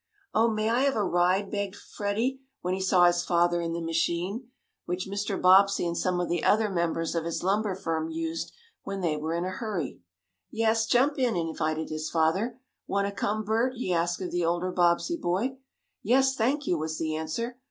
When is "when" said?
2.61-2.73, 8.81-9.01